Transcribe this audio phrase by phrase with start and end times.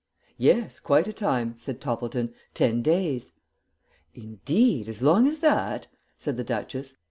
[0.39, 2.33] "Yes, quite a time," said Toppleton.
[2.55, 3.33] "Ten days."
[4.15, 4.89] "Indeed.
[4.89, 5.85] As long as that?"
[6.17, 6.95] said the Duchess.